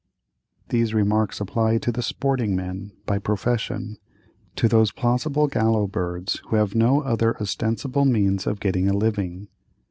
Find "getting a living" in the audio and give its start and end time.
8.59-9.47